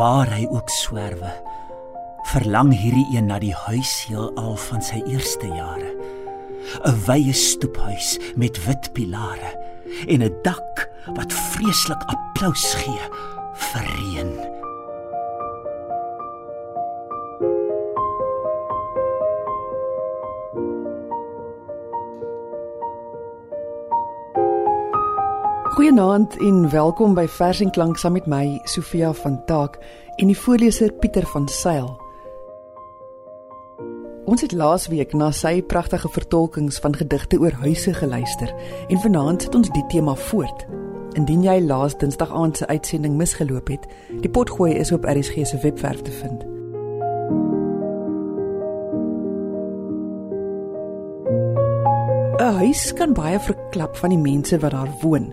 Waar 0.00 0.30
hy 0.32 0.46
ook 0.48 0.70
swerwe, 0.72 1.28
verlang 2.32 2.70
hierdie 2.72 3.04
een 3.12 3.26
na 3.28 3.36
die 3.42 3.52
huis 3.52 3.90
heelal 4.08 4.54
van 4.56 4.80
sy 4.80 5.02
eerste 5.04 5.44
jare. 5.52 5.90
'n 6.88 6.96
Wye 7.04 7.34
stoephuis 7.36 8.16
met 8.32 8.56
wit 8.64 8.88
pilare 8.96 9.50
en 10.08 10.24
'n 10.24 10.38
dak 10.42 10.88
wat 11.18 11.32
vreeslik 11.52 12.00
applous 12.16 12.72
gee 12.80 13.04
vir 13.52 13.84
reën. 13.92 14.49
Goeienaand 25.80 26.36
en 26.36 26.70
welkom 26.70 27.14
by 27.16 27.22
Vers 27.24 27.62
en 27.64 27.70
Klank 27.72 27.96
saam 27.96 28.12
met 28.12 28.26
my 28.28 28.58
Sofia 28.68 29.14
van 29.16 29.38
Taak 29.48 29.78
en 30.20 30.28
die 30.28 30.36
voorleser 30.36 30.90
Pieter 30.92 31.24
van 31.32 31.46
Sail. 31.48 31.86
Ons 34.28 34.44
het 34.44 34.52
laasweek 34.52 35.14
na 35.16 35.30
sy 35.32 35.62
pragtige 35.64 36.10
vertolkings 36.12 36.82
van 36.84 36.98
gedigte 37.00 37.38
oor 37.40 37.56
huise 37.62 37.94
geluister 37.96 38.52
en 38.90 39.00
vanaand 39.00 39.46
sit 39.46 39.56
ons 39.56 39.72
die 39.72 39.86
tema 39.88 40.12
voort. 40.28 40.66
Indien 41.16 41.48
jy 41.48 41.56
laas 41.64 41.96
Dinsdag 41.96 42.28
aand 42.28 42.60
se 42.60 42.68
uitsending 42.68 43.16
misgeloop 43.16 43.72
het, 43.72 43.88
die 44.20 44.28
potgooi 44.30 44.74
is 44.76 44.92
op 44.92 45.08
RSG 45.08 45.46
se 45.48 45.62
webwerf 45.64 46.04
te 46.04 46.12
vind. 46.12 46.44
'n 52.36 52.54
Huis 52.60 52.92
kan 52.92 53.12
baie 53.16 53.40
verklap 53.40 53.96
van 53.96 54.10
die 54.10 54.20
mense 54.20 54.58
wat 54.58 54.76
daar 54.76 54.92
woon. 55.00 55.32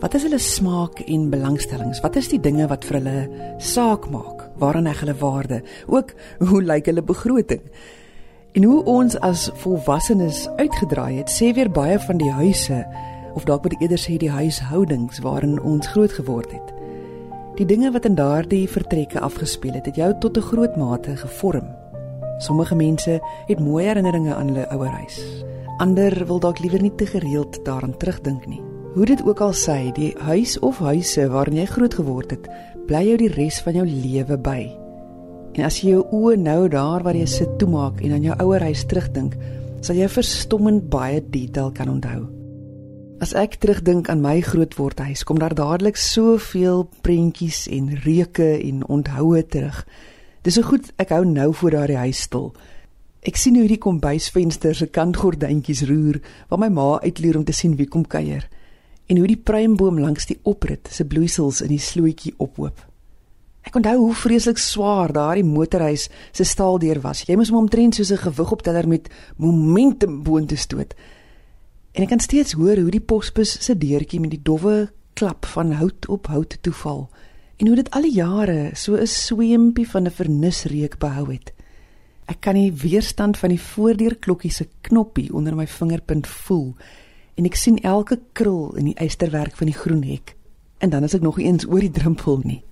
Wat 0.00 0.14
is 0.14 0.24
hulle 0.26 0.38
smaak 0.38 0.98
en 1.06 1.28
belangstellings? 1.30 2.00
Wat 2.02 2.16
is 2.16 2.28
die 2.28 2.40
dinge 2.42 2.66
wat 2.68 2.84
vir 2.84 2.98
hulle 2.98 3.18
saak 3.62 4.08
maak? 4.10 4.48
Waaraan 4.58 4.88
heg 4.90 5.04
hulle 5.04 5.14
waarde? 5.20 5.60
Ook 5.86 6.10
hoe 6.38 6.62
lyk 6.62 6.90
hulle 6.90 7.02
begroting? 7.02 7.62
En 8.54 8.66
hoe 8.66 8.82
ons 8.90 9.16
as 9.26 9.48
volwassenes 9.62 10.48
uitgedraai 10.58 11.20
het, 11.20 11.30
sê 11.30 11.52
weer 11.54 11.70
baie 11.70 11.98
van 11.98 12.18
die 12.18 12.30
huise 12.30 12.82
of 13.34 13.46
dalk 13.46 13.64
moet 13.66 13.78
ek 13.78 13.86
eerder 13.86 14.02
sê 14.02 14.18
die 14.18 14.30
huishoudings 14.30 15.22
waarin 15.22 15.56
ons 15.62 15.88
groot 15.94 16.12
geword 16.12 16.52
het. 16.54 16.74
Die 17.58 17.66
dinge 17.66 17.90
wat 17.94 18.06
in 18.06 18.18
daardie 18.18 18.66
vertrekke 18.70 19.22
afgespeel 19.22 19.78
het, 19.78 19.86
het 19.86 19.96
jou 19.96 20.10
tot 20.20 20.36
'n 20.36 20.48
groot 20.50 20.76
mate 20.76 21.16
gevorm. 21.16 21.70
Sommige 22.38 22.74
mense 22.74 23.20
het 23.46 23.60
mooi 23.60 23.84
herinneringe 23.86 24.34
aan 24.34 24.48
hulle 24.48 24.68
ouer 24.68 24.90
huis. 24.90 25.44
Ander 25.78 26.26
wil 26.26 26.38
dalk 26.38 26.58
liewer 26.58 26.82
nie 26.82 26.94
te 26.94 27.06
gereeld 27.06 27.64
daaraan 27.64 27.96
terugdink 27.96 28.46
nie. 28.46 28.73
Hoe 28.94 29.06
dit 29.06 29.24
ook 29.26 29.40
al 29.42 29.52
sê, 29.58 29.90
die 29.90 30.12
huis 30.22 30.52
of 30.62 30.78
huise 30.78 31.24
waarin 31.32 31.56
jy 31.58 31.64
groot 31.66 31.94
geword 31.98 32.30
het, 32.30 32.44
bly 32.86 33.00
jou 33.08 33.16
die 33.18 33.30
res 33.32 33.56
van 33.66 33.74
jou 33.74 33.82
lewe 33.88 34.36
by. 34.38 34.60
En 35.58 35.66
as 35.66 35.80
jy 35.82 35.96
jou 35.96 36.04
oë 36.14 36.36
nou 36.38 36.68
daar 36.70 37.02
waar 37.02 37.18
jy 37.18 37.26
sit 37.26 37.56
toemaak 37.58 37.98
en 38.06 38.14
aan 38.14 38.22
jou 38.22 38.36
ouer 38.44 38.62
huis 38.62 38.84
terugdink, 38.86 39.34
sal 39.82 39.98
jy 39.98 40.06
verstommend 40.06 40.86
baie 40.94 41.18
detail 41.18 41.74
kan 41.74 41.90
onthou. 41.90 42.22
As 43.18 43.34
ek 43.34 43.58
terugdink 43.58 44.12
aan 44.12 44.22
my 44.22 44.38
grootwordhuis, 44.46 45.26
kom 45.26 45.42
daar 45.42 45.58
dadelik 45.58 45.98
soveel 45.98 46.86
prentjies 47.02 47.64
en 47.74 47.90
reuke 48.06 48.52
en 48.62 48.86
onthouë 48.86 49.44
terug. 49.50 49.84
Dis 50.46 50.54
so 50.54 50.70
goed 50.70 50.92
ek 51.02 51.10
hou 51.10 51.24
nou 51.26 51.50
voor 51.50 51.80
daardie 51.80 52.02
huis 52.06 52.28
stil. 52.28 52.52
Ek 53.26 53.42
sien 53.42 53.58
hoe 53.58 53.66
die 53.66 53.82
kombuisvenster 53.82 54.76
se 54.78 54.86
kantgordyntjies 54.86 55.88
roer, 55.90 56.22
waar 56.46 56.62
my 56.62 56.70
ma 56.70 56.92
uitloer 57.02 57.42
om 57.42 57.48
te 57.48 57.56
sien 57.56 57.74
wie 57.74 57.90
kom 57.90 58.06
kuier, 58.06 58.46
en 59.06 59.20
hoe 59.20 59.26
die 59.26 59.40
pruimboom 59.40 59.98
langs 60.00 60.26
die 60.26 60.38
oprit 60.42 60.88
se 60.90 61.04
bloeisels 61.04 61.60
in 61.64 61.72
die 61.74 61.82
slootjie 61.82 62.34
ophoop. 62.38 62.80
Ek 63.64 63.76
onthou 63.78 63.96
hoe 63.98 64.14
vreeslik 64.16 64.60
swaar 64.60 65.12
daardie 65.12 65.44
motorhuis 65.44 66.08
se 66.32 66.44
staaldeur 66.44 67.00
was. 67.00 67.24
Jy 67.24 67.36
moes 67.36 67.52
hom 67.52 67.64
omtrent 67.64 67.96
soos 67.96 68.12
'n 68.12 68.24
gewigopteller 68.28 68.88
met 68.88 69.08
momentum 69.36 70.22
boontoe 70.22 70.58
stoot. 70.58 70.94
En 71.92 72.02
ek 72.02 72.08
kan 72.08 72.20
steeds 72.20 72.52
hoor 72.52 72.76
hoe 72.76 72.90
die 72.90 73.00
posbus 73.00 73.64
se 73.64 73.78
deurtjie 73.78 74.20
met 74.20 74.30
die 74.30 74.42
dowwe 74.42 74.90
klap 75.14 75.46
van 75.46 75.72
hout 75.72 76.08
op 76.08 76.26
hout 76.26 76.58
toe 76.60 76.72
val 76.72 77.08
en 77.56 77.66
hoe 77.66 77.76
dit 77.76 77.90
al 77.90 78.02
die 78.02 78.14
jare 78.14 78.70
so 78.74 78.96
'n 78.96 79.06
sweempie 79.06 79.88
van 79.88 80.04
'n 80.04 80.10
vernisreuk 80.10 80.98
behou 80.98 81.32
het. 81.32 81.52
Ek 82.26 82.40
kan 82.40 82.54
die 82.54 82.72
weerstand 82.72 83.36
van 83.36 83.48
die 83.48 83.60
voordeurklokkie 83.60 84.50
se 84.50 84.68
knoppie 84.80 85.32
onder 85.32 85.54
my 85.56 85.66
vingerpunt 85.66 86.26
voel 86.26 86.74
en 87.34 87.44
ek 87.44 87.56
sien 87.58 87.78
elke 87.82 88.20
krul 88.32 88.76
in 88.76 88.84
die 88.84 88.98
eysterwerk 89.00 89.56
van 89.56 89.66
die 89.66 89.76
groen 89.76 90.02
hek. 90.02 90.36
En 90.78 90.90
dan 90.90 91.02
as 91.02 91.14
ek 91.14 91.22
nog 91.22 91.38
eens 91.38 91.66
oor 91.66 91.80
die 91.80 91.90
drempel 91.90 92.40
nie. 92.44 92.62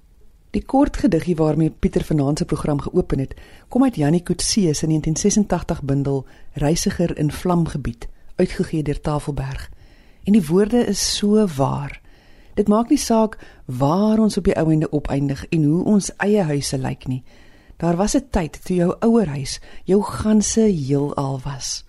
Die 0.52 0.64
kort 0.64 0.96
gediggie 1.00 1.36
waarmee 1.36 1.70
Pieter 1.70 2.04
vanaand 2.04 2.38
se 2.38 2.44
program 2.44 2.80
geopen 2.80 3.18
het, 3.18 3.34
kom 3.68 3.82
uit 3.82 3.96
Janie 3.96 4.22
Kutse 4.22 4.74
se 4.74 4.86
1986 4.86 5.82
bundel 5.82 6.26
Reisiger 6.52 7.18
in 7.18 7.32
Vlamgebied, 7.32 8.08
uitgegee 8.36 8.82
deur 8.82 9.00
Tafelberg. 9.00 9.70
En 10.24 10.32
die 10.32 10.46
woorde 10.46 10.86
is 10.86 11.16
so 11.16 11.46
waar. 11.56 12.00
Dit 12.54 12.68
maak 12.68 12.88
nie 12.88 13.00
saak 13.00 13.38
waar 13.64 14.20
ons 14.20 14.36
op 14.36 14.44
die 14.44 14.56
ou 14.60 14.68
ende 14.72 14.90
opeindig 14.92 15.46
en 15.48 15.64
hoe 15.64 15.84
ons 15.84 16.10
eie 16.20 16.42
huise 16.42 16.78
lyk 16.78 17.06
nie. 17.08 17.22
Daar 17.80 17.96
was 17.96 18.14
'n 18.14 18.28
tyd 18.30 18.64
toe 18.64 18.76
jou 18.76 18.96
ouer 19.00 19.26
huis 19.26 19.60
jou 19.84 20.02
ganse 20.02 20.60
heelal 20.60 21.40
was. 21.44 21.84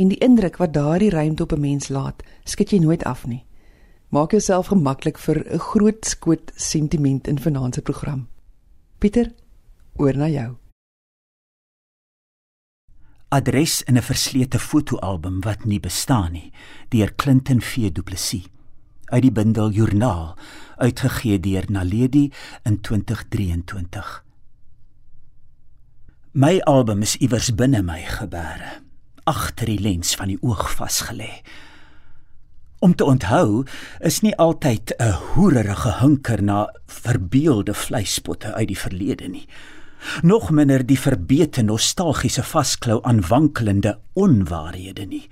En 0.00 0.08
die 0.08 0.18
indruk 0.24 0.56
wat 0.56 0.72
daardie 0.72 1.10
ruimte 1.12 1.42
op 1.42 1.52
'n 1.52 1.60
mens 1.60 1.88
laat, 1.88 2.22
skit 2.44 2.70
jy 2.70 2.78
nooit 2.78 3.04
af 3.04 3.26
nie. 3.26 3.44
Maak 4.08 4.30
jouself 4.30 4.66
gemaklik 4.66 5.18
vir 5.18 5.44
'n 5.52 5.58
groot 5.58 6.04
skoot 6.04 6.52
sentiment 6.54 7.26
in 7.26 7.38
vanaand 7.38 7.74
se 7.74 7.82
program. 7.82 8.28
Pieter, 8.98 9.34
oor 9.96 10.16
na 10.16 10.28
jou. 10.28 10.56
Adres 13.28 13.82
in 13.82 13.96
'n 13.96 14.02
verslete 14.02 14.58
fotoalbum 14.58 15.40
wat 15.40 15.64
nie 15.64 15.80
bestaan 15.80 16.32
nie, 16.32 16.52
deur 16.88 17.14
Clinton 17.14 17.60
V 17.60 17.92
Du 17.92 18.02
Plessis 18.02 18.48
uit 19.10 19.22
die 19.22 19.32
bundel 19.32 19.70
Joernaal, 19.70 20.36
uitgegee 20.76 21.40
deur 21.40 21.64
Naledi 21.68 22.32
in 22.62 22.80
2023. 22.80 24.24
My 26.32 26.60
album 26.60 27.02
is 27.02 27.16
iewers 27.16 27.54
binne 27.54 27.82
my 27.82 28.02
gebeure, 28.02 28.82
agter 29.30 29.70
die 29.70 29.80
lens 29.80 30.14
van 30.18 30.32
die 30.32 30.38
oog 30.42 30.66
vasgelê. 30.74 31.30
Om 32.80 32.94
te 32.96 33.04
onthou 33.04 33.64
is 34.08 34.20
nie 34.24 34.34
altyd 34.36 34.94
'n 34.98 35.12
hoererige 35.32 35.92
hunker 36.00 36.42
na 36.42 36.74
verbeelde 36.86 37.74
vleispotte 37.74 38.54
uit 38.54 38.68
die 38.68 38.78
verlede 38.78 39.28
nie. 39.28 39.46
Nog 40.22 40.50
minder 40.50 40.86
die 40.86 40.98
verbete 40.98 41.62
nostalgiese 41.62 42.42
vasklou 42.42 43.00
aan 43.02 43.20
wankelende 43.20 43.98
onwaarhede 44.12 45.06
nie. 45.06 45.28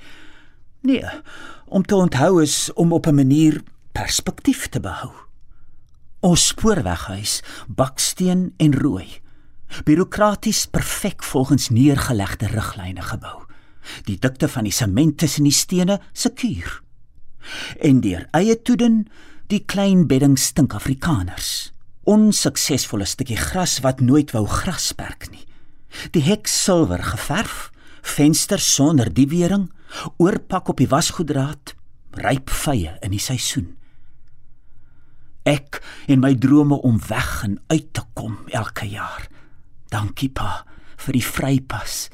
Nee, 0.83 1.05
om 1.67 1.83
te 1.83 1.97
onthou 1.97 2.43
is 2.43 2.73
om 2.73 2.93
op 2.93 3.07
'n 3.07 3.15
manier 3.15 3.63
perspektief 3.93 4.69
te 4.69 4.81
behou. 4.81 5.11
Ons 6.21 6.47
spoorweghuis, 6.47 7.43
baksteen 7.67 8.53
en 8.57 8.79
rooi 8.79 9.21
Bureaukraties 9.85 10.67
perfek 10.67 11.23
volgens 11.23 11.69
neergelegde 11.69 12.47
riglyne 12.47 13.03
gebou. 13.03 13.48
Die 14.05 14.19
dikte 14.21 14.49
van 14.49 14.69
die 14.69 14.75
sement 14.75 15.19
tussen 15.19 15.49
die 15.49 15.55
stene 15.55 16.01
sekuur. 16.13 16.83
En 17.81 18.01
deur 18.05 18.27
eie 18.37 18.57
toeden 18.63 19.07
die 19.49 19.63
klein 19.65 20.07
bedding 20.09 20.37
stink 20.39 20.75
Afrikaners. 20.77 21.73
Onsuksesvolle 22.09 23.07
stukkie 23.09 23.39
gras 23.39 23.79
wat 23.85 24.01
nooit 24.01 24.33
wou 24.37 24.45
grasperk 24.49 25.29
nie. 25.33 25.45
Die 26.13 26.23
hek 26.25 26.49
silwer 26.49 27.03
geverf, 27.03 27.71
venster 28.03 28.61
sonder 28.61 29.09
die 29.13 29.29
wering, 29.29 29.69
oorpak 30.21 30.69
op 30.69 30.81
die 30.81 30.89
wasgoedraad, 30.89 31.75
ryp 32.21 32.53
vye 32.53 32.97
in 33.05 33.15
die 33.15 33.23
seisoen. 33.23 33.75
Ek 35.49 35.81
en 36.13 36.21
my 36.21 36.35
drome 36.37 36.77
om 36.85 36.99
weg 37.09 37.43
en 37.47 37.57
uit 37.73 37.93
te 37.97 38.05
kom 38.19 38.37
elke 38.53 38.89
jaar. 38.89 39.29
Dankie 39.89 40.29
pa 40.29 40.65
vir 40.99 41.17
die 41.17 41.25
vrypas. 41.25 42.09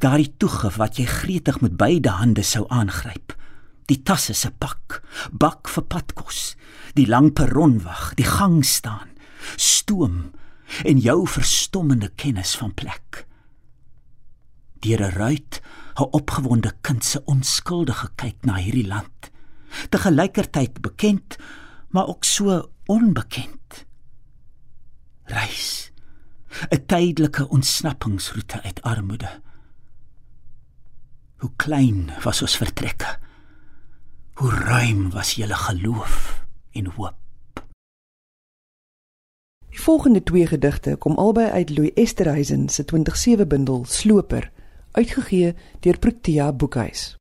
Daardie 0.00 0.32
toegif 0.36 0.76
wat 0.76 0.98
jy 1.00 1.06
gretig 1.08 1.60
met 1.60 1.76
beide 1.76 2.12
hande 2.20 2.42
sou 2.42 2.66
aangryp. 2.68 3.34
Die 3.90 4.02
tasse 4.02 4.34
se 4.34 4.50
pak, 4.50 5.00
bak 5.32 5.68
vir 5.68 5.86
padkos, 5.90 6.54
die 6.94 7.08
lang 7.10 7.32
perronwag, 7.34 8.14
die 8.18 8.28
gang 8.28 8.60
staan, 8.66 9.16
stoom 9.56 10.30
en 10.86 11.00
jou 11.02 11.24
verstommende 11.26 12.12
kennis 12.14 12.54
van 12.60 12.74
plek. 12.74 13.26
Deur 14.80 15.02
'n 15.02 15.16
ruit, 15.16 15.60
'n 15.98 16.12
opgewonde 16.12 16.72
kind 16.80 17.04
se 17.04 17.24
onskuldige 17.24 18.08
kyk 18.16 18.44
na 18.44 18.54
hierdie 18.54 18.86
land, 18.86 19.30
te 19.90 19.98
gelykertyd 19.98 20.80
bekend, 20.80 21.36
maar 21.88 22.06
ook 22.06 22.24
so 22.24 22.70
onbekend. 22.86 23.86
Reis 25.24 25.90
'n 26.70 26.86
tydelike 26.86 27.48
ontsnappingsroete 27.48 28.62
uit 28.62 28.82
armoede. 28.82 29.40
Hoe 31.40 31.50
klein 31.56 32.10
was 32.20 32.42
ons 32.44 32.56
vertrekke. 32.60 33.16
Hoe 34.40 34.50
ruim 34.50 35.10
was 35.10 35.34
julle 35.38 35.56
geloof 35.56 36.44
en 36.76 36.86
hoop. 36.96 37.16
Die 39.70 39.80
volgende 39.80 40.22
twee 40.22 40.46
gedigte 40.46 40.96
kom 40.96 41.16
albei 41.16 41.48
uit 41.50 41.70
Louis 41.70 41.94
Esterhuizen 41.94 42.68
se 42.68 42.84
2007 42.84 43.48
bundel 43.48 43.84
Sloper, 43.84 44.50
uitgegee 44.92 45.54
deur 45.80 45.98
Protea 45.98 46.52
Boekhuis. 46.52 47.16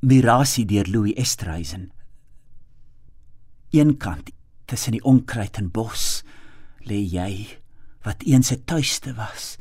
Mirasie 0.00 0.66
deur 0.66 0.86
Louis 0.86 1.14
Esterhuizen. 1.18 1.90
Eenkant 3.70 4.30
tussen 4.64 4.92
die 4.94 5.02
onkruid 5.04 5.56
en 5.58 5.70
bos 5.70 6.22
lê 6.86 7.00
jy 7.02 7.58
wat 8.06 8.22
eens 8.22 8.52
'n 8.52 8.62
tuiste 8.64 9.14
was, 9.14 9.58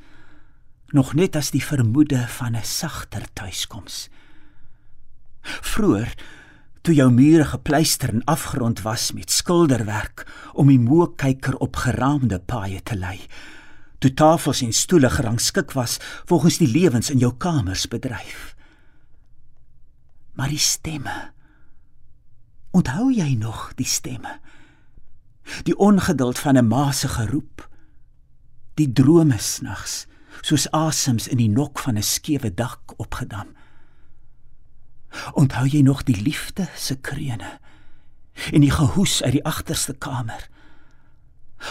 nog 0.96 1.14
net 1.14 1.36
as 1.36 1.52
die 1.52 1.64
vermoede 1.64 2.28
van 2.28 2.56
'n 2.56 2.64
sagter 2.64 3.26
tuiskoms. 3.34 4.10
Vroer 5.42 6.14
toe 6.82 6.96
jou 6.96 7.12
mure 7.12 7.46
gepleister 7.46 8.10
en 8.10 8.24
afgerond 8.24 8.82
was 8.82 9.12
met 9.12 9.32
skilderwerk 9.32 10.28
om 10.54 10.68
die 10.68 10.80
moekyker 10.80 11.58
op 11.58 11.76
geraamde 11.76 12.40
paaie 12.40 12.84
te 12.84 12.96
lei. 12.96 13.20
Toe 13.98 14.14
tafels 14.14 14.62
en 14.62 14.74
stoele 14.74 15.10
gerangskik 15.10 15.72
was 15.72 15.98
volgens 16.26 16.58
die 16.58 16.68
lewens 16.68 17.10
in 17.10 17.18
jou 17.18 17.34
kamers 17.38 17.88
bedryf. 17.88 18.56
Maar 20.34 20.50
die 20.54 20.62
stemme. 20.62 21.32
Onthou 22.72 23.10
jy 23.12 23.34
nog 23.34 23.72
die 23.76 23.86
stemme? 23.86 24.40
Die 25.64 25.78
ongeduld 25.78 26.40
van 26.40 26.58
'n 26.58 26.68
ma 26.68 26.92
se 26.92 27.08
geroep. 27.08 27.70
Die 28.74 28.92
drome 28.94 29.38
snags, 29.38 30.06
soos 30.42 30.68
asems 30.72 31.28
in 31.28 31.38
die 31.38 31.50
nok 31.50 31.80
van 31.80 31.98
'n 31.98 32.04
skewe 32.04 32.54
dak 32.54 32.94
opgedam. 32.98 33.48
Onthou 35.34 35.66
jy 35.68 35.82
nog 35.82 36.04
die 36.04 36.22
liefde 36.22 36.68
se 36.76 36.96
krene 36.96 37.60
en 38.54 38.62
die 38.62 38.72
gehoes 38.72 39.24
uit 39.24 39.32
die 39.32 39.46
agterste 39.46 39.94
kamer? 39.94 40.50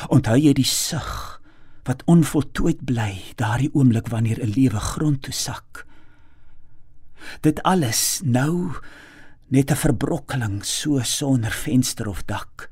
Onthou 0.08 0.36
jy 0.36 0.52
die 0.52 0.66
sug 0.66 1.40
wat 1.86 2.02
onvoltooid 2.04 2.84
bly 2.84 3.22
daardie 3.38 3.70
oomblik 3.74 4.08
wanneer 4.08 4.42
'n 4.42 4.52
lewe 4.56 4.80
grond 4.80 5.22
toe 5.22 5.32
sak? 5.32 5.86
Dit 7.40 7.62
alles 7.62 8.20
nou 8.24 8.72
net 9.48 9.70
'n 9.70 9.76
verbrokkeling 9.76 10.64
so 10.64 11.02
sonder 11.02 11.52
venster 11.52 12.08
of 12.08 12.24
dak. 12.24 12.70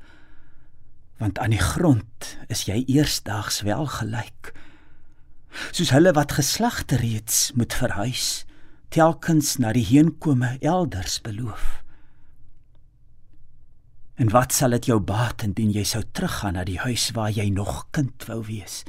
Want 1.17 1.39
aan 1.39 1.49
die 1.49 1.59
grond 1.59 2.37
is 2.47 2.65
jy 2.65 2.83
eersdaags 2.87 3.61
wel 3.61 3.85
gelyk. 3.85 4.53
Soos 5.71 5.93
hulle 5.95 6.13
wat 6.15 6.37
geslagte 6.37 6.99
reeds 7.01 7.51
moet 7.55 7.73
verhuis 7.73 8.45
telkens 8.95 9.57
na 9.59 9.73
die 9.75 9.83
heenkome 9.83 10.55
elders 10.63 11.17
beloof. 11.25 11.81
En 14.15 14.31
wat 14.31 14.53
sal 14.55 14.71
dit 14.77 14.87
jou 14.87 15.01
baat 15.03 15.43
indien 15.43 15.73
jy 15.75 15.83
sou 15.87 16.03
teruggaan 16.15 16.55
na 16.55 16.63
die 16.67 16.79
huis 16.79 17.09
waar 17.17 17.33
jy 17.35 17.49
nog 17.51 17.87
kind 17.95 18.23
wou 18.29 18.39
wees? 18.47 18.83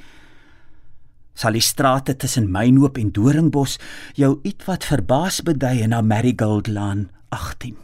Sal 1.36 1.58
die 1.58 1.64
strate 1.64 2.14
tussen 2.16 2.46
Mynhoop 2.52 3.00
en 3.00 3.10
Doringbos 3.12 3.76
jou 4.16 4.36
ietwat 4.46 4.86
verbaas 4.86 5.42
bedui 5.44 5.82
na 5.90 6.00
Marigold 6.00 6.70
Lane 6.70 7.10
18? 7.34 7.74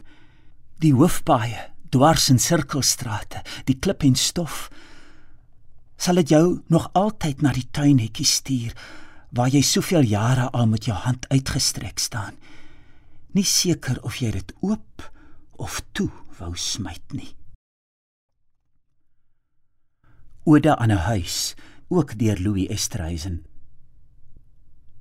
Die 0.81 0.93
hoofpaaie, 0.95 1.67
dwars 1.93 2.31
in 2.31 2.39
sirkelstrate, 2.41 3.43
die 3.67 3.77
klip 3.77 4.07
en 4.07 4.15
stof. 4.17 4.69
Sal 5.97 6.15
dit 6.15 6.29
jou 6.29 6.61
nog 6.67 6.89
altyd 6.93 7.41
na 7.41 7.51
die 7.53 7.67
tuinhekkie 7.71 8.25
stuur? 8.25 8.75
waar 9.33 9.49
jy 9.49 9.63
soveel 9.65 10.05
jare 10.05 10.49
al 10.53 10.67
met 10.69 10.85
jou 10.85 10.95
hand 10.97 11.25
uitgestrek 11.33 11.99
staan. 11.99 12.35
Nie 13.33 13.45
seker 13.49 13.97
of 14.05 14.19
jy 14.21 14.29
dit 14.35 14.53
oop 14.61 15.07
of 15.57 15.79
toe 15.97 16.09
wou 16.37 16.51
smyt 16.57 17.15
nie. 17.17 17.31
Ode 20.45 20.75
aan 20.75 20.91
'n 20.91 21.05
huis, 21.09 21.55
ook 21.89 22.17
deur 22.19 22.37
Louis 22.37 22.67
Estreisen. 22.67 23.45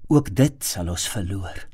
Ook 0.08 0.34
dit 0.34 0.64
sal 0.64 0.88
ons 0.88 1.08
verloor. 1.08 1.68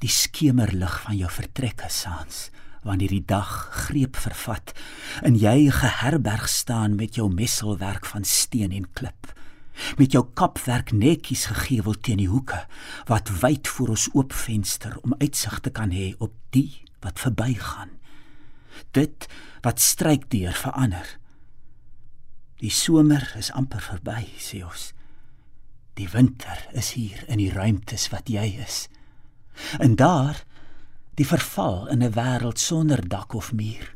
Die 0.00 0.10
skemerlig 0.10 1.00
van 1.02 1.16
jou 1.16 1.30
vertrekke 1.30 1.88
saans 1.88 2.50
wanneer 2.88 3.12
die 3.12 3.24
dag 3.24 3.52
greep 3.86 4.16
vervat 4.16 4.72
en 5.22 5.36
jy 5.38 5.68
geherberg 5.74 6.48
staan 6.48 6.96
met 6.96 7.20
jou 7.20 7.28
messelwerk 7.32 8.08
van 8.08 8.24
steen 8.24 8.72
en 8.72 8.88
klip 8.96 9.34
met 9.98 10.12
jou 10.12 10.24
kapwerk 10.34 10.92
netjies 10.92 11.46
gegewel 11.52 11.96
teen 12.02 12.20
die 12.22 12.30
hoeke 12.30 12.64
wat 13.10 13.30
wyd 13.42 13.68
voor 13.68 13.94
ons 13.94 14.08
oop 14.14 14.34
venster 14.34 14.96
om 15.02 15.16
uitsig 15.22 15.60
te 15.64 15.72
kan 15.74 15.94
hê 15.94 16.12
op 16.18 16.34
die 16.56 16.82
wat 17.04 17.20
verbygaan. 17.22 17.94
Dit 18.96 19.28
wat 19.62 19.80
stryk 19.82 20.28
deur 20.32 20.54
verander. 20.54 21.16
Die 22.58 22.74
somer 22.74 23.22
is 23.38 23.52
amper 23.54 23.82
verby 23.84 24.24
sê 24.42 24.64
ons. 24.66 24.92
Die 25.98 26.08
winter 26.10 26.58
is 26.78 26.94
hier 26.98 27.24
in 27.26 27.42
die 27.42 27.52
ruimtes 27.54 28.08
wat 28.14 28.30
jy 28.30 28.50
is. 28.62 28.86
En 29.82 29.96
daar 29.98 30.44
die 31.18 31.26
verval 31.26 31.88
in 31.90 32.02
'n 32.02 32.14
wêreld 32.14 32.58
sonder 32.58 33.08
dak 33.08 33.34
of 33.34 33.52
muur. 33.52 33.94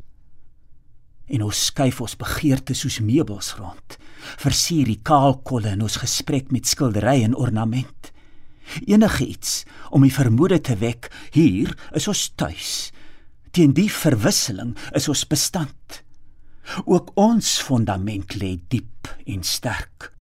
En 1.27 1.43
ons 1.43 1.65
skuif 1.65 2.01
ons 2.01 2.17
begeerte 2.17 2.75
soos 2.75 3.01
meubels 3.01 3.55
rond. 3.55 3.99
Versier 4.37 4.85
die 4.85 5.01
kaalkolle 5.03 5.71
in 5.71 5.83
ons 5.83 5.97
gesprek 5.97 6.51
met 6.51 6.67
skildery 6.67 7.23
en 7.23 7.35
ornament. 7.35 8.13
Enige 8.87 9.27
iets 9.27 9.65
om 9.91 10.03
die 10.03 10.13
vermoede 10.13 10.61
te 10.61 10.77
wek 10.77 11.11
hier 11.31 11.77
is 11.93 12.09
ons 12.09 12.33
tuis. 12.35 12.93
Teen 13.51 13.73
die 13.73 13.91
verwisseling 13.91 14.77
is 14.93 15.09
ons 15.09 15.27
bestand. 15.27 16.03
Ook 16.85 17.11
ons 17.15 17.61
fondament 17.61 18.35
lê 18.35 18.59
diep 18.69 19.09
en 19.27 19.43
sterk 19.43 20.12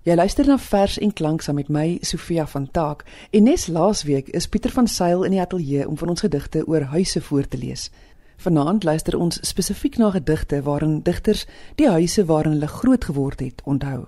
Jy 0.00 0.14
luister 0.16 0.46
na 0.48 0.54
vers 0.56 0.94
en 0.96 1.10
klank 1.12 1.42
saam 1.44 1.58
met 1.60 1.68
my 1.68 1.98
Sofia 2.00 2.46
van 2.48 2.64
Taak 2.72 3.02
en 3.36 3.44
nes 3.44 3.66
laasweek 3.68 4.30
is 4.32 4.46
Pieter 4.48 4.72
van 4.72 4.86
Sail 4.88 5.26
in 5.28 5.34
die 5.36 5.42
ateljee 5.42 5.84
om 5.84 5.98
van 6.00 6.08
ons 6.14 6.24
gedigte 6.24 6.62
oor 6.64 6.86
huise 6.94 7.20
voor 7.20 7.44
te 7.44 7.60
lees. 7.60 7.90
Vanaand 8.40 8.86
luister 8.88 9.18
ons 9.20 9.36
spesifiek 9.44 9.98
na 10.00 10.08
gedigte 10.14 10.62
waarin 10.64 11.02
digters 11.04 11.44
die 11.76 11.90
huise 11.92 12.24
waarin 12.24 12.56
hulle 12.56 12.72
groot 12.72 13.04
geword 13.04 13.44
het 13.44 13.60
onthou. 13.68 14.06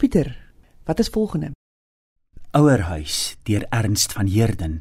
Pieter, 0.00 0.32
wat 0.88 1.04
is 1.04 1.12
volgende? 1.12 1.52
Ouerhuis 2.56 3.36
deur 3.44 3.68
Ernst 3.68 4.16
van 4.16 4.32
Heerden 4.32 4.80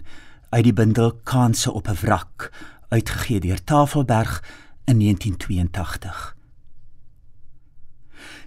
uit 0.49 0.63
die 0.63 0.73
bundel 0.73 1.11
Kanse 1.23 1.71
op 1.71 1.87
'n 1.87 1.99
wrak 2.05 2.51
uitgegee 2.87 3.39
deur 3.39 3.63
Tafelberg 3.63 4.43
in 4.85 4.97
1982. 4.97 6.35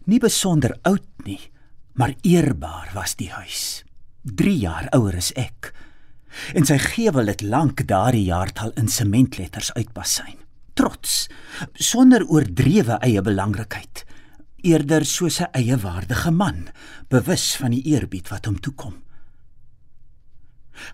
Nie 0.05 0.19
besonder 0.19 0.79
oud 0.83 1.05
nie, 1.25 1.53
maar 1.95 2.15
eerbaar 2.23 2.91
was 2.95 3.15
die 3.17 3.31
huis. 3.31 3.85
3 4.23 4.57
jaar 4.59 4.89
ouer 4.97 5.17
as 5.17 5.33
ek 5.37 5.73
en 6.59 6.67
sy 6.67 6.79
gevel 6.83 7.31
het 7.31 7.45
lank 7.47 7.85
daardie 7.87 8.27
jaartal 8.27 8.73
in 8.81 8.89
sementletters 8.91 9.71
uitbasyn. 9.77 10.41
Trots, 10.75 11.29
sonder 11.79 12.25
oordrewe 12.27 12.99
eie 13.07 13.23
belangrikheid, 13.23 14.03
eerder 14.67 15.05
soos 15.07 15.41
'n 15.41 15.53
eie 15.53 15.77
waardige 15.77 16.31
man, 16.31 16.69
bewus 17.09 17.57
van 17.57 17.71
die 17.71 17.85
eerbied 17.95 18.29
wat 18.29 18.47
hom 18.47 18.61
toekom. 18.61 19.03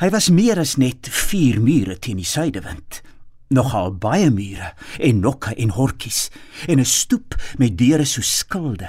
Hy 0.00 0.10
was 0.10 0.28
meer 0.28 0.58
as 0.58 0.76
net 0.76 1.08
vier 1.08 1.60
mure 1.60 1.98
teen 1.98 2.16
die 2.16 2.28
suidewind, 2.28 3.00
nogal 3.48 3.94
baie 3.94 4.30
mure 4.30 4.74
en 4.98 5.20
nokke 5.20 5.54
en 5.54 5.70
hortjies 5.70 6.30
en 6.68 6.78
'n 6.78 6.84
stoep 6.84 7.34
met 7.58 7.78
deure 7.78 8.04
so 8.04 8.20
skilde, 8.20 8.88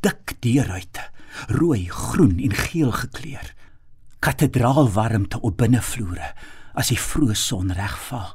dik 0.00 0.36
deurruite, 0.40 1.02
rooi, 1.46 1.88
groen 1.88 2.38
en 2.38 2.54
geel 2.54 2.92
gekleur 2.92 3.54
kathedraalwarmte 4.18 5.40
op 5.40 5.58
binnevloere 5.62 6.32
as 6.78 6.90
die 6.92 7.00
vroeë 7.00 7.36
son 7.38 7.72
regval. 7.74 8.30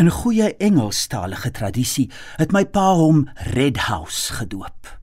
In 0.00 0.08
goeie 0.12 0.54
Engelstalige 0.64 1.50
tradisie 1.52 2.08
het 2.40 2.54
my 2.56 2.64
pa 2.72 2.90
hom 2.96 3.26
Red 3.52 3.84
House 3.88 4.32
gedoop. 4.38 4.94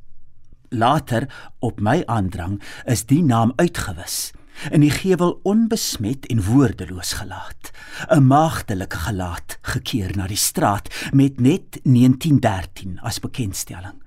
Later 0.73 1.27
op 1.61 1.79
my 1.79 2.01
aandrang 2.09 2.57
is 2.89 3.05
die 3.05 3.21
naam 3.23 3.53
uitgewis 3.61 4.33
en 4.71 4.81
die 4.81 4.91
gevel 4.91 5.35
onbesmet 5.43 6.25
en 6.31 6.41
woordeloos 6.45 7.13
gelaat. 7.19 7.71
'n 8.09 8.27
Maagdelike 8.27 8.97
gelaat 8.97 9.57
gekeer 9.61 10.15
na 10.15 10.27
die 10.27 10.39
straat 10.39 10.89
met 11.11 11.39
net 11.39 11.79
1913 11.83 12.99
as 12.99 13.19
bekendstelling. 13.19 14.04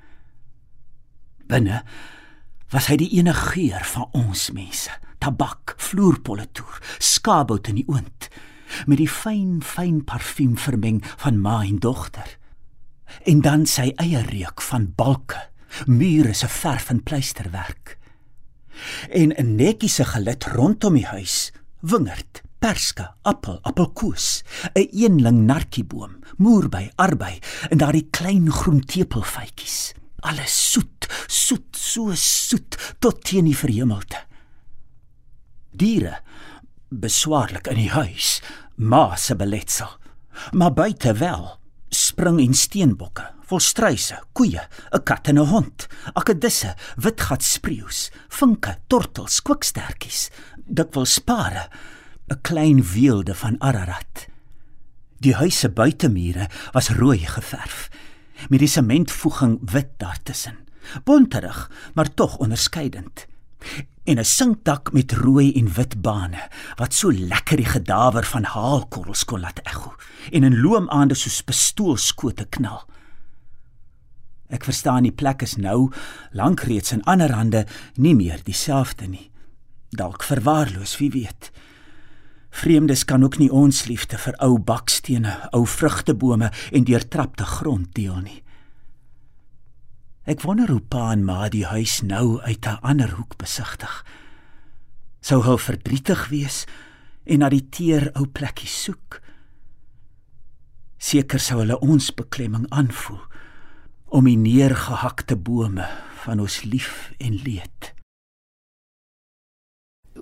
Binne 1.49 1.83
was 2.73 2.91
hy 2.91 2.99
die 3.01 3.11
enige 3.17 3.55
geur 3.55 3.85
van 3.95 4.09
ons 4.13 4.51
mense. 4.53 4.93
Tabak, 5.19 5.75
vloerpolletoer, 5.81 6.83
skaapbout 7.03 7.71
in 7.73 7.81
die 7.81 7.89
oond 7.89 8.29
met 8.85 9.01
die 9.01 9.09
fyn 9.09 9.63
fyn 9.65 10.03
parfuum 10.05 10.59
vermeng 10.61 11.01
van 11.25 11.39
ma 11.41 11.63
en 11.65 11.79
dogter. 11.81 12.29
En 13.25 13.41
dan 13.41 13.65
sy 13.67 13.95
eie 13.97 14.21
reuk 14.27 14.61
van 14.61 14.91
balke, 14.97 15.41
mure 15.87 16.35
se 16.37 16.49
verf 16.53 16.91
en 16.93 17.01
pleisterwerk. 17.03 17.97
En 19.09 19.33
'n 19.33 19.57
netjiese 19.57 20.05
gelid 20.05 20.45
rondom 20.45 20.95
die 20.95 21.07
huis, 21.07 21.53
wingerd, 21.81 22.43
perske, 22.59 23.09
appel, 23.23 23.59
appelkoos, 23.63 24.43
'n 24.75 24.89
eenling 24.93 25.47
narkieboom, 25.47 26.21
moerbei, 26.37 26.91
arbei 26.97 27.39
en 27.71 27.79
daardie 27.79 28.09
klein 28.11 28.53
groen 28.53 28.85
tepelfytjies. 28.85 29.95
Alles 30.27 30.55
soet, 30.73 31.07
soet, 31.27 31.77
so 31.77 32.11
soet 32.15 32.77
tot 32.99 33.23
teen 33.23 33.47
die 33.47 33.57
verhemelte. 33.57 34.19
Diere 35.79 36.19
beswaarlik 36.89 37.69
in 37.71 37.79
die 37.83 37.93
huis, 37.93 38.39
ma 38.77 39.15
se 39.17 39.37
beletsel. 39.39 39.91
Maar 40.57 40.73
buite 40.75 41.13
wel, 41.21 41.45
spring 41.95 42.41
en 42.43 42.55
steenbokke, 42.55 43.27
volstruise, 43.49 44.19
koeie, 44.33 44.63
'n 44.93 45.03
kat 45.05 45.29
en 45.29 45.39
'n 45.39 45.51
hond, 45.53 45.87
akedisse, 46.15 46.75
witgat 46.97 47.43
spreeus, 47.43 48.11
vinke, 48.29 48.79
tortels, 48.89 49.41
kwikstertjies, 49.43 50.31
dikwels 50.67 51.15
spare, 51.15 51.69
'n 52.31 52.41
klein 52.43 52.83
weelde 52.83 53.35
van 53.35 53.61
Ararat. 53.61 54.27
Die 55.21 55.35
huis 55.35 55.59
se 55.59 55.69
buitemure 55.69 56.49
was 56.73 56.91
rooi 56.91 57.19
geverf 57.27 57.91
met 58.49 58.59
die 58.59 58.69
sementvoeging 58.69 59.59
wit 59.71 59.91
daartussen. 59.97 60.59
Bonterig, 61.05 61.71
maar 61.95 62.15
tog 62.15 62.37
onderskeidend. 62.37 63.27
En 64.05 64.19
'n 64.19 64.25
sinkdak 64.25 64.93
met 64.93 65.13
rooi 65.13 65.53
en 65.53 65.73
wit 65.73 66.01
bane 66.01 66.49
wat 66.77 66.95
so 66.95 67.13
lekker 67.13 67.57
die 67.57 67.67
gedawer 67.67 68.25
van 68.25 68.45
haalkorrels 68.45 69.25
kon 69.25 69.41
laat 69.41 69.59
ekho 69.59 69.95
en 70.31 70.43
in 70.43 70.61
loomaande 70.61 71.15
soos 71.15 71.43
pistoolskote 71.43 72.45
knal. 72.45 72.87
Ek 74.49 74.65
verstaan 74.65 75.03
die 75.03 75.13
plek 75.13 75.43
is 75.43 75.57
nou 75.57 75.93
lank 76.33 76.61
reeds 76.61 76.93
in 76.93 77.05
ander 77.05 77.33
hande 77.33 77.67
nie 77.95 78.15
meer 78.15 78.41
dieselfde 78.45 79.07
nie. 79.07 79.31
Dalk 79.91 80.23
verwaarloos, 80.23 80.97
wie 80.99 81.11
weet. 81.11 81.51
Vreemdes 82.51 83.05
kan 83.05 83.23
ook 83.25 83.39
nie 83.39 83.51
ons 83.53 83.85
liefde 83.87 84.19
vir 84.19 84.37
ou 84.43 84.59
bakstene, 84.59 85.35
ou 85.53 85.67
vrugtebome 85.67 86.51
en 86.73 86.85
deurtrapte 86.85 87.45
grond 87.45 87.95
deel 87.95 88.21
nie. 88.25 88.43
Ek 90.29 90.43
wonder 90.45 90.69
hoe 90.69 90.83
pa 90.85 91.13
en 91.13 91.25
ma 91.25 91.49
die 91.49 91.65
huis 91.65 92.03
nou 92.03 92.41
uit 92.41 92.67
'n 92.67 92.81
ander 92.83 93.11
hoek 93.17 93.37
besigtig. 93.37 94.05
Sou 95.21 95.43
hulle 95.43 95.59
verdrietig 95.59 96.29
wees 96.29 96.67
en 97.25 97.39
na 97.39 97.49
die 97.49 97.69
teer 97.71 98.11
ou 98.15 98.27
plekkie 98.27 98.69
soek? 98.69 99.21
Seker 100.99 101.41
sou 101.41 101.59
hulle 101.59 101.79
ons 101.81 102.11
beklemming 102.15 102.67
aanvoel 102.69 103.21
om 104.09 104.25
die 104.25 104.37
neergehakte 104.37 105.37
bome 105.37 105.89
van 106.25 106.41
ons 106.41 106.63
lief 106.63 107.13
en 107.19 107.35
leed. 107.45 107.98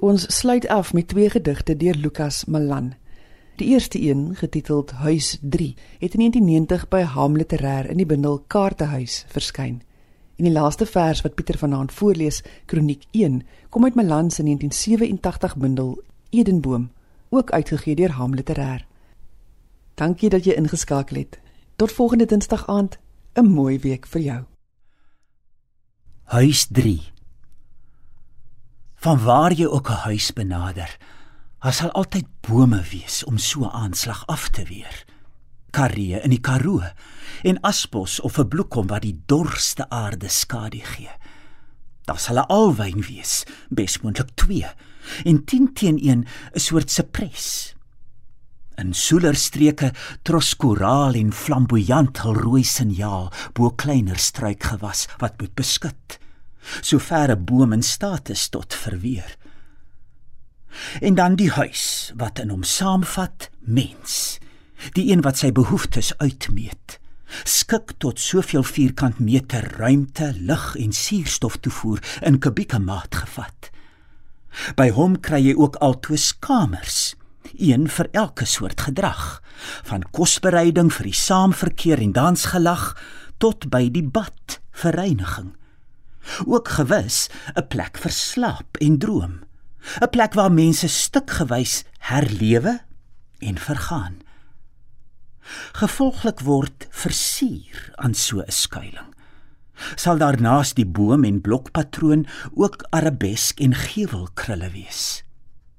Ons 0.00 0.26
sluit 0.38 0.68
af 0.68 0.92
met 0.92 1.08
twee 1.08 1.30
gedigte 1.30 1.76
deur 1.76 1.94
Lukas 1.94 2.44
Malan. 2.44 2.94
Die 3.56 3.68
eerste 3.68 4.00
een, 4.00 4.36
getiteld 4.36 4.90
Huis 4.90 5.38
3, 5.40 5.74
het 5.98 6.14
in 6.14 6.18
1990 6.18 6.88
by 6.88 7.00
Ham 7.00 7.36
Literair 7.36 7.88
in 7.90 7.96
die 7.96 8.06
bundel 8.06 8.42
Kaartehuis 8.46 9.24
verskyn. 9.32 9.80
En 10.36 10.44
die 10.44 10.52
laaste 10.52 10.86
vers 10.86 11.22
wat 11.24 11.34
Pieter 11.34 11.58
vanaand 11.58 11.92
voorlees, 11.92 12.42
Kroniek 12.66 13.04
1, 13.10 13.40
kom 13.68 13.84
uit 13.84 13.94
Malan 13.94 14.30
se 14.30 14.42
1987 14.42 15.56
bundel 15.56 16.02
Edenboom, 16.30 16.90
ook 17.28 17.50
uitgegee 17.50 17.94
deur 17.94 18.10
Ham 18.10 18.34
Literair. 18.34 18.86
Dankie 19.94 20.28
dat 20.28 20.44
jy 20.44 20.52
ingeskakel 20.52 21.16
het. 21.16 21.40
Tot 21.76 21.92
volgende 21.92 22.24
Dinsdag 22.24 22.66
aand. 22.68 22.98
'n 23.34 23.48
Mooi 23.48 23.78
week 23.78 24.06
vir 24.06 24.20
jou. 24.20 24.44
Huis 26.24 26.66
3 26.68 27.15
Van 29.06 29.22
waar 29.22 29.52
jy 29.54 29.66
ook 29.66 29.88
'n 29.90 30.02
huis 30.10 30.32
benader, 30.32 30.96
daar 31.60 31.72
sal 31.72 31.90
altyd 31.90 32.26
bome 32.40 32.82
wees 32.90 33.24
om 33.24 33.38
so 33.38 33.60
'n 33.60 33.70
aanslag 33.70 34.26
af 34.26 34.48
te 34.48 34.64
weer. 34.64 35.04
Karee 35.70 36.20
in 36.20 36.30
die 36.30 36.40
Karoo 36.40 36.82
en 37.42 37.60
aspos 37.60 38.20
of 38.20 38.38
'n 38.38 38.48
bloekom 38.48 38.86
wat 38.86 39.02
die 39.02 39.22
dorste 39.26 39.88
aarde 39.88 40.28
skadu 40.28 40.80
gee. 40.82 41.10
Daar 42.04 42.18
sal 42.18 42.38
alwyn 42.38 43.00
wees, 43.00 43.44
besmoontlik 43.68 44.30
2, 44.34 44.66
en 45.24 45.44
10 45.44 45.72
teen 45.72 45.98
1 45.98 46.26
'n 46.54 46.60
soort 46.60 46.90
sepres. 46.90 47.74
In 48.74 48.94
soelerstreke 48.94 49.92
troskoraal 50.22 51.14
en 51.14 51.32
flamboyant 51.32 52.18
hul 52.18 52.34
rooi 52.34 52.64
signaal 52.64 53.32
bo 53.52 53.70
kleiner 53.70 54.18
struikgewas 54.18 55.06
wat 55.18 55.40
moet 55.40 55.54
beskud 55.54 56.18
sover 56.80 57.30
'n 57.30 57.44
boom 57.44 57.72
in 57.72 57.82
staat 57.82 58.28
is 58.28 58.48
tot 58.48 58.74
verweer. 58.74 59.36
En 61.00 61.14
dan 61.14 61.36
die 61.36 61.50
huis 61.50 62.12
wat 62.16 62.38
in 62.38 62.48
hom 62.48 62.62
saamvat 62.62 63.50
mens, 63.60 64.38
die 64.92 65.10
een 65.12 65.20
wat 65.20 65.38
sy 65.38 65.52
behoeftes 65.52 66.12
uitmeet, 66.18 66.98
skik 67.44 67.96
tot 67.98 68.20
soveel 68.20 68.62
vierkant 68.62 69.18
meter 69.18 69.64
ruimte, 69.76 70.32
lig 70.38 70.76
en 70.76 70.92
suurstof 70.92 71.56
toevoer 71.56 72.02
in 72.22 72.38
kubieke 72.38 72.78
maat 72.78 73.14
gevat. 73.14 73.70
By 74.76 74.90
hom 74.90 75.20
kry 75.20 75.42
jy 75.48 75.54
ook 75.56 75.76
altoos 75.84 76.32
kamers, 76.38 77.14
een 77.56 77.88
vir 77.88 78.08
elke 78.12 78.44
soort 78.44 78.80
gedrag, 78.80 79.42
van 79.88 80.04
kosbereiding 80.12 80.92
vir 80.92 81.10
die 81.10 81.16
saamverkeer 81.16 82.00
en 82.00 82.12
dansgelag 82.12 82.94
tot 83.38 83.68
by 83.72 83.88
die 83.92 84.04
bad 84.04 84.60
vir 84.72 84.96
reiniging 84.96 85.54
ook 86.46 86.68
gewis 86.68 87.28
'n 87.54 87.66
plek 87.68 87.98
vir 87.98 88.10
slaap 88.10 88.76
en 88.76 88.98
droom. 88.98 89.40
'n 90.00 90.10
plek 90.10 90.34
waar 90.34 90.52
mense 90.52 90.88
stukgewys 90.88 91.84
herlewe 91.98 92.80
en 93.38 93.58
vergaan. 93.58 94.16
Gevolglik 95.72 96.40
word 96.40 96.86
versier 96.90 97.92
aan 97.94 98.14
so 98.14 98.40
'n 98.40 98.50
skuilings 98.50 99.16
sal 99.94 100.18
daarnaas 100.20 100.74
die 100.76 100.86
boom 100.86 101.24
en 101.28 101.42
blokpatroon 101.44 102.26
ook 102.54 102.84
arabesk 102.96 103.60
en 103.60 103.74
gewelkrulle 103.76 104.70
wees? 104.72 105.22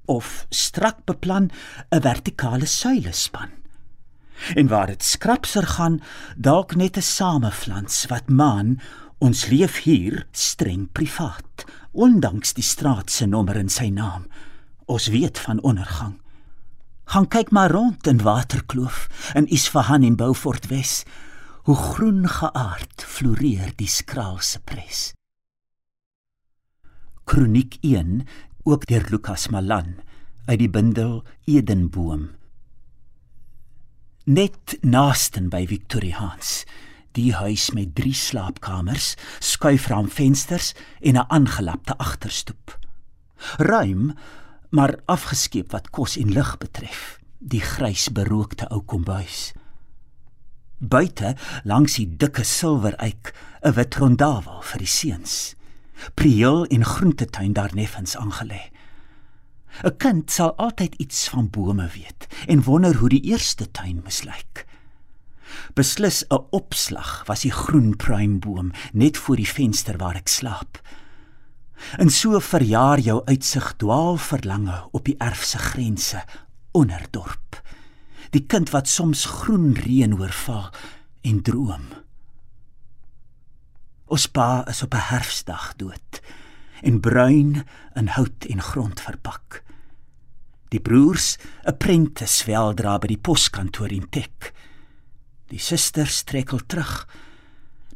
Of 0.06 0.46
strak 0.48 1.04
beplan 1.04 1.50
'n 1.90 2.00
vertikale 2.00 2.66
suilespan? 2.66 3.50
En 4.54 4.68
waar 4.68 4.86
dit 4.86 5.02
skrapser 5.02 5.66
gaan 5.66 6.00
dalk 6.36 6.74
net 6.74 6.96
'n 6.96 7.02
sameflans 7.02 8.06
wat 8.06 8.28
maan 8.28 8.80
Ons 9.18 9.48
leef 9.50 9.80
hier 9.82 10.26
streng 10.30 10.86
privaat, 10.94 11.64
ondanks 11.90 12.54
die 12.54 12.62
straat 12.62 13.10
se 13.10 13.26
nommer 13.26 13.58
in 13.58 13.70
sy 13.72 13.88
naam. 13.90 14.28
Ons 14.86 15.08
weet 15.10 15.40
van 15.42 15.58
ondergang. 15.66 16.14
Gaan 17.10 17.26
kyk 17.26 17.50
maar 17.50 17.72
rond 17.74 18.06
in 18.06 18.22
Waterkloof 18.22 19.08
in 19.34 19.48
Isfahan 19.50 20.04
en 20.06 20.16
Beaufort 20.16 20.68
Wes. 20.70 21.02
Hoe 21.66 21.76
groen 21.76 22.28
geaard 22.28 23.02
floreer 23.02 23.72
die 23.76 23.90
skraalse 23.90 24.60
pres. 24.60 25.12
Kroniek 27.28 27.76
1 27.82 28.22
ook 28.64 28.86
deur 28.86 29.04
Lukas 29.10 29.48
Malan 29.48 29.98
uit 30.46 30.58
die 30.62 30.70
bundel 30.70 31.24
Edenboom. 31.44 32.30
Net 34.24 34.78
naasten 34.80 35.48
by 35.52 35.66
Victoriaans 35.66 36.62
die 37.18 37.34
huis 37.34 37.70
met 37.74 37.94
3 37.98 38.14
slaapkamers, 38.14 39.14
skuifraamvensters 39.38 40.72
en 41.00 41.14
'n 41.18 41.28
aangelapte 41.28 41.96
agterstoep. 41.96 42.78
Ruim, 43.56 44.14
maar 44.70 44.98
afgeskeep 45.04 45.70
wat 45.70 45.90
kos 45.90 46.16
en 46.16 46.32
lig 46.32 46.58
betref, 46.58 47.18
die 47.38 47.60
grys 47.60 48.08
berookte 48.12 48.68
ou 48.68 48.82
kombuis. 48.82 49.52
Buite, 50.78 51.36
langs 51.64 51.94
die 51.94 52.16
dikke 52.16 52.44
silwereik, 52.44 53.34
'n 53.62 53.72
wit 53.72 53.94
rondavel 53.94 54.62
vir 54.62 54.78
die 54.78 54.86
seuns. 54.86 55.54
Priel 56.14 56.66
en 56.66 56.84
groentetuin 56.84 57.52
daar 57.52 57.74
neffens 57.74 58.16
aangelê. 58.16 58.70
'n 59.84 59.96
Kind 59.96 60.30
sal 60.30 60.54
altyd 60.56 60.94
iets 60.94 61.28
van 61.28 61.50
bome 61.50 61.88
weet 61.94 62.26
en 62.46 62.62
wonder 62.62 62.94
hoe 62.96 63.08
die 63.08 63.22
eerste 63.22 63.70
tuin 63.70 64.00
mislyk. 64.04 64.67
Beslis 65.74 66.24
'n 66.30 66.46
opslag 66.50 67.24
was 67.26 67.40
die 67.40 67.52
groen 67.52 67.96
pruimboom 67.96 68.72
net 68.92 69.16
voor 69.16 69.36
die 69.36 69.48
venster 69.48 69.96
waar 69.96 70.16
ek 70.16 70.28
slaap. 70.28 70.80
En 71.98 72.10
so 72.10 72.40
verjaar 72.40 72.98
jou 72.98 73.22
uitsig 73.24 73.74
dwaal 73.76 74.16
verlange 74.16 74.88
op 74.90 75.04
die 75.04 75.16
erf 75.18 75.44
se 75.44 75.58
grense 75.58 76.24
onder 76.72 77.06
dorp. 77.10 77.62
Die 78.30 78.46
kind 78.46 78.70
wat 78.70 78.88
soms 78.88 79.24
groen 79.24 79.72
reën 79.74 80.18
oorval 80.18 80.70
en 81.20 81.42
droom. 81.42 81.86
Ons 84.08 84.26
pa 84.26 84.64
is 84.68 84.82
op 84.82 84.94
'n 84.94 85.08
herfsdag 85.12 85.76
dood 85.76 86.20
en 86.82 87.00
bruin 87.00 87.66
in 87.94 88.06
hout 88.06 88.44
en 88.44 88.62
grond 88.62 89.00
verpak. 89.00 89.62
Die 90.68 90.80
broers, 90.80 91.38
'n 91.64 91.76
prentes 91.76 92.44
weldra 92.44 92.98
by 92.98 93.06
die 93.06 93.18
poskantoor 93.18 93.92
in 93.92 94.08
Tek. 94.10 94.52
Die 95.48 95.60
susters 95.60 96.22
trekkel 96.28 96.60
terug. 96.66 97.06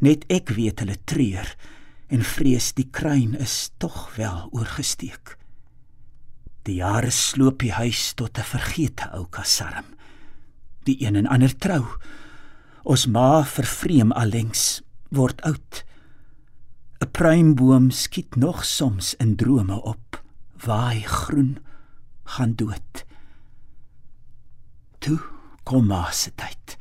Net 0.00 0.25
ek 0.32 0.54
weet 0.56 0.80
hulle 0.82 0.97
treur 1.04 1.49
en 2.12 2.25
vrees 2.25 2.73
die 2.76 2.88
kruin 2.92 3.37
is 3.40 3.71
tog 3.80 4.11
wel 4.16 4.49
oorgesteek. 4.52 5.37
Die 6.68 6.78
jare 6.78 7.11
sloop 7.11 7.62
die 7.62 7.73
huis 7.73 8.12
tot 8.14 8.38
'n 8.38 8.44
vergete 8.44 9.11
ou 9.16 9.26
kasarm. 9.26 9.88
Die 10.85 10.97
een 11.04 11.16
en 11.16 11.26
ander 11.26 11.56
trou. 11.59 11.85
Ons 12.85 13.06
ma 13.06 13.44
vervreem 13.44 14.12
allengs 14.12 14.82
word 15.11 15.42
oud. 15.42 15.85
'n 17.00 17.11
Pruimboom 17.11 17.90
skiet 17.90 18.37
nog 18.37 18.64
soms 18.64 19.14
in 19.14 19.37
drome 19.37 19.82
op. 19.82 20.23
Waai 20.64 21.02
groen 21.02 21.59
gaan 22.25 22.54
dood. 22.54 23.04
Toe 24.99 25.18
kom 25.64 25.87
ma 25.87 26.11
se 26.11 26.30
tyd. 26.35 26.76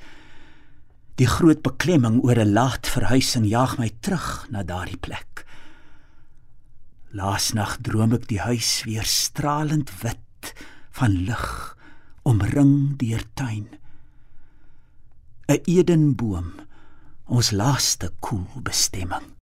Die 1.22 1.30
groot 1.30 1.60
beklemming 1.62 2.16
oor 2.25 2.40
'n 2.42 2.54
laat 2.58 2.88
verhuising 2.90 3.46
jaag 3.46 3.78
my 3.78 3.92
terug 4.01 4.50
na 4.50 4.63
daardie 4.66 4.98
plek. 4.98 5.46
Laasnag 7.13 7.78
droom 7.86 8.16
ek 8.18 8.25
die 8.32 8.42
huis 8.42 8.82
weer 8.88 9.06
stralend 9.06 9.92
wit 10.01 10.54
van 10.98 11.13
lig, 11.28 11.78
omring 12.25 12.98
deur 12.98 13.24
tuin. 13.38 13.68
'n 15.46 15.62
Edenboom, 15.66 16.50
ons 17.25 17.51
laaste 17.51 18.10
koel 18.20 18.50
bestemming. 18.63 19.40